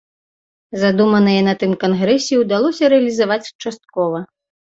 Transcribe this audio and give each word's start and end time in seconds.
Задуманае 0.83 1.35
на 1.47 1.53
тым 1.65 1.71
кангрэсе 1.83 2.35
ўдалося 2.43 2.83
рэалізаваць 2.93 3.51
часткова. 3.67 4.19